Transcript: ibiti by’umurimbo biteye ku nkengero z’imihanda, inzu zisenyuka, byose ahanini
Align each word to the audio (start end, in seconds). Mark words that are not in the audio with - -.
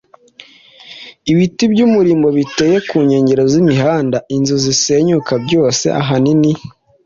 ibiti 1.31 1.63
by’umurimbo 1.73 2.27
biteye 2.37 2.77
ku 2.89 2.95
nkengero 3.05 3.43
z’imihanda, 3.51 4.17
inzu 4.35 4.55
zisenyuka, 4.63 5.33
byose 5.45 5.85
ahanini 6.01 6.51